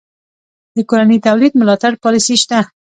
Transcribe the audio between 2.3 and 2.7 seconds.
شته؟